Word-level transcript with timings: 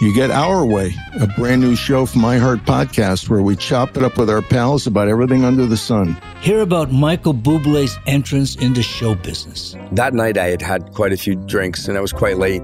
You 0.00 0.12
get 0.12 0.32
Our 0.32 0.66
Way, 0.66 0.92
a 1.20 1.28
brand 1.28 1.62
new 1.62 1.76
show 1.76 2.04
from 2.04 2.22
iHeart 2.22 2.64
Podcast 2.64 3.28
where 3.28 3.42
we 3.42 3.54
chop 3.54 3.96
it 3.96 4.02
up 4.02 4.18
with 4.18 4.28
our 4.28 4.42
pals 4.42 4.88
about 4.88 5.06
everything 5.06 5.44
under 5.44 5.66
the 5.66 5.76
sun. 5.76 6.20
Hear 6.40 6.62
about 6.62 6.90
Michael 6.90 7.32
Bublé's 7.32 7.96
entrance 8.08 8.56
into 8.56 8.82
show 8.82 9.14
business. 9.14 9.76
That 9.92 10.12
night 10.12 10.36
I 10.36 10.46
had 10.48 10.60
had 10.60 10.92
quite 10.94 11.12
a 11.12 11.16
few 11.16 11.36
drinks 11.36 11.86
and 11.86 11.96
I 11.96 12.00
was 12.00 12.12
quite 12.12 12.38
late. 12.38 12.60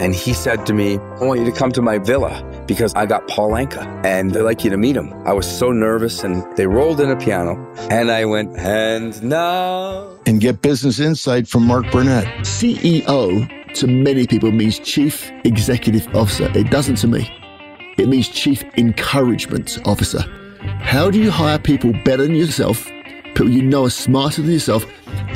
And 0.00 0.14
he 0.14 0.32
said 0.32 0.64
to 0.66 0.72
me, 0.72 0.96
I 0.96 1.24
want 1.24 1.40
you 1.40 1.46
to 1.46 1.52
come 1.52 1.70
to 1.72 1.82
my 1.82 1.98
villa 1.98 2.64
because 2.66 2.94
I 2.94 3.04
got 3.04 3.28
Paul 3.28 3.50
Anka 3.50 3.84
and 4.04 4.32
they'd 4.32 4.40
like 4.40 4.64
you 4.64 4.70
to 4.70 4.78
meet 4.78 4.96
him. 4.96 5.12
I 5.26 5.34
was 5.34 5.46
so 5.46 5.72
nervous 5.72 6.24
and 6.24 6.44
they 6.56 6.66
rolled 6.66 6.98
in 6.98 7.10
a 7.10 7.16
piano 7.16 7.56
and 7.90 8.10
I 8.10 8.24
went, 8.24 8.56
and 8.58 9.22
now. 9.22 10.08
And 10.24 10.40
get 10.40 10.62
business 10.62 10.98
insight 10.98 11.46
from 11.46 11.66
Mark 11.66 11.90
Burnett. 11.92 12.24
CEO 12.38 13.59
to 13.74 13.86
many 13.86 14.26
people 14.26 14.52
means 14.52 14.78
Chief 14.78 15.30
Executive 15.44 16.06
Officer. 16.14 16.50
It 16.54 16.70
doesn't 16.70 16.96
to 16.96 17.06
me. 17.06 17.30
It 17.98 18.08
means 18.08 18.28
Chief 18.28 18.62
Encouragement 18.76 19.78
Officer. 19.84 20.20
How 20.80 21.10
do 21.10 21.18
you 21.18 21.30
hire 21.30 21.58
people 21.58 21.92
better 22.04 22.24
than 22.24 22.34
yourself, 22.34 22.86
people 23.34 23.48
you 23.48 23.62
know 23.62 23.84
are 23.84 23.90
smarter 23.90 24.42
than 24.42 24.52
yourself, 24.52 24.86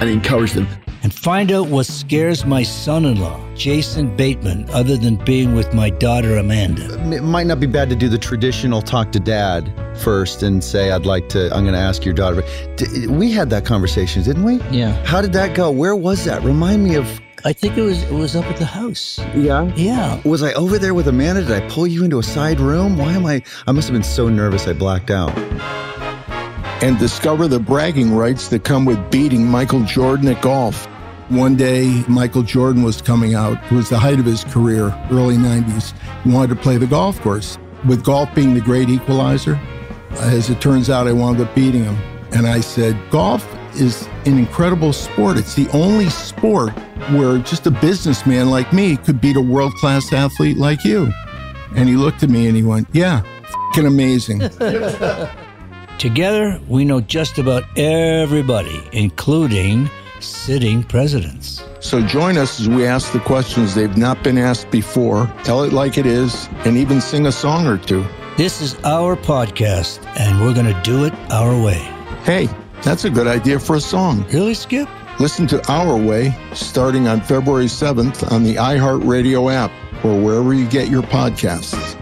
and 0.00 0.08
encourage 0.08 0.52
them? 0.52 0.66
And 1.04 1.12
find 1.12 1.52
out 1.52 1.68
what 1.68 1.84
scares 1.84 2.46
my 2.46 2.62
son 2.62 3.04
in 3.04 3.20
law, 3.20 3.38
Jason 3.54 4.16
Bateman, 4.16 4.70
other 4.70 4.96
than 4.96 5.16
being 5.16 5.54
with 5.54 5.74
my 5.74 5.90
daughter 5.90 6.38
Amanda. 6.38 6.94
It 7.14 7.22
might 7.22 7.46
not 7.46 7.60
be 7.60 7.66
bad 7.66 7.90
to 7.90 7.94
do 7.94 8.08
the 8.08 8.16
traditional 8.16 8.80
talk 8.80 9.12
to 9.12 9.20
dad 9.20 9.70
first 9.98 10.42
and 10.42 10.64
say, 10.64 10.92
I'd 10.92 11.04
like 11.04 11.28
to, 11.28 11.54
I'm 11.54 11.64
going 11.64 11.74
to 11.74 11.78
ask 11.78 12.06
your 12.06 12.14
daughter. 12.14 12.42
We 13.10 13.30
had 13.30 13.50
that 13.50 13.66
conversation, 13.66 14.22
didn't 14.22 14.44
we? 14.44 14.62
Yeah. 14.70 14.92
How 15.04 15.20
did 15.20 15.34
that 15.34 15.54
go? 15.54 15.70
Where 15.70 15.94
was 15.94 16.24
that? 16.24 16.42
Remind 16.42 16.82
me 16.82 16.94
of 16.94 17.20
I 17.44 17.52
think 17.52 17.76
it 17.76 17.82
was 17.82 18.02
it 18.04 18.12
was 18.12 18.34
up 18.34 18.46
at 18.46 18.56
the 18.56 18.64
house. 18.64 19.18
Yeah. 19.36 19.70
Yeah. 19.76 20.22
Was 20.24 20.42
I 20.42 20.54
over 20.54 20.78
there 20.78 20.94
with 20.94 21.06
Amanda? 21.08 21.42
Did 21.42 21.62
I 21.62 21.68
pull 21.68 21.86
you 21.86 22.02
into 22.02 22.18
a 22.18 22.22
side 22.22 22.58
room? 22.58 22.96
Why 22.96 23.12
am 23.12 23.26
I? 23.26 23.42
I 23.66 23.72
must 23.72 23.88
have 23.88 23.92
been 23.92 24.02
so 24.02 24.30
nervous 24.30 24.66
I 24.66 24.72
blacked 24.72 25.10
out. 25.10 25.36
And 26.82 26.98
discover 26.98 27.46
the 27.46 27.60
bragging 27.60 28.14
rights 28.14 28.48
that 28.48 28.64
come 28.64 28.86
with 28.86 29.10
beating 29.10 29.46
Michael 29.46 29.82
Jordan 29.84 30.28
at 30.28 30.40
golf. 30.40 30.88
One 31.28 31.56
day, 31.56 32.04
Michael 32.06 32.42
Jordan 32.42 32.82
was 32.82 33.00
coming 33.00 33.34
out. 33.34 33.56
It 33.64 33.72
was 33.72 33.88
the 33.88 33.98
height 33.98 34.18
of 34.18 34.26
his 34.26 34.44
career, 34.44 34.94
early 35.10 35.36
90s. 35.36 35.94
He 36.22 36.30
wanted 36.30 36.50
to 36.50 36.56
play 36.56 36.76
the 36.76 36.86
golf 36.86 37.18
course. 37.22 37.58
With 37.88 38.04
golf 38.04 38.34
being 38.34 38.52
the 38.52 38.60
great 38.60 38.90
equalizer, 38.90 39.58
as 40.20 40.50
it 40.50 40.60
turns 40.60 40.90
out, 40.90 41.08
I 41.08 41.12
wound 41.12 41.40
up 41.40 41.54
beating 41.54 41.84
him. 41.84 41.96
And 42.32 42.46
I 42.46 42.60
said, 42.60 42.98
Golf 43.10 43.46
is 43.74 44.06
an 44.26 44.38
incredible 44.38 44.92
sport. 44.92 45.38
It's 45.38 45.54
the 45.54 45.68
only 45.70 46.10
sport 46.10 46.72
where 47.12 47.38
just 47.38 47.66
a 47.66 47.70
businessman 47.70 48.50
like 48.50 48.72
me 48.72 48.96
could 48.96 49.20
beat 49.20 49.36
a 49.36 49.40
world 49.40 49.74
class 49.74 50.12
athlete 50.12 50.58
like 50.58 50.84
you. 50.84 51.10
And 51.74 51.88
he 51.88 51.96
looked 51.96 52.22
at 52.22 52.28
me 52.28 52.48
and 52.48 52.56
he 52.56 52.62
went, 52.62 52.86
Yeah, 52.92 53.22
fucking 53.50 53.86
amazing. 53.86 54.40
Together, 55.98 56.60
we 56.68 56.84
know 56.84 57.00
just 57.00 57.38
about 57.38 57.64
everybody, 57.78 58.86
including 58.92 59.88
sitting 60.24 60.82
presidents. 60.82 61.62
So 61.80 62.00
join 62.00 62.38
us 62.38 62.60
as 62.60 62.68
we 62.68 62.86
ask 62.86 63.12
the 63.12 63.20
questions 63.20 63.74
they've 63.74 63.96
not 63.96 64.22
been 64.22 64.38
asked 64.38 64.70
before, 64.70 65.32
tell 65.44 65.62
it 65.62 65.72
like 65.72 65.98
it 65.98 66.06
is, 66.06 66.48
and 66.64 66.76
even 66.76 67.00
sing 67.00 67.26
a 67.26 67.32
song 67.32 67.66
or 67.66 67.78
two. 67.78 68.04
This 68.36 68.60
is 68.60 68.74
our 68.84 69.16
podcast, 69.16 70.04
and 70.18 70.40
we're 70.40 70.54
going 70.54 70.72
to 70.72 70.80
do 70.82 71.04
it 71.04 71.12
our 71.30 71.62
way. 71.62 71.78
Hey, 72.24 72.48
that's 72.82 73.04
a 73.04 73.10
good 73.10 73.26
idea 73.26 73.60
for 73.60 73.76
a 73.76 73.80
song. 73.80 74.24
Really, 74.32 74.54
Skip? 74.54 74.88
Listen 75.20 75.46
to 75.46 75.62
Our 75.70 75.96
Way 75.96 76.36
starting 76.54 77.06
on 77.06 77.20
February 77.20 77.66
7th 77.66 78.32
on 78.32 78.42
the 78.42 78.56
iHeartRadio 78.56 79.52
app 79.52 79.70
or 80.04 80.20
wherever 80.20 80.52
you 80.52 80.68
get 80.68 80.88
your 80.88 81.02
podcasts. 81.02 81.94